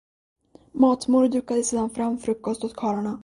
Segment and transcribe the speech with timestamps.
[0.83, 3.19] Matmor dukade sedan fram frukost åt karlarna.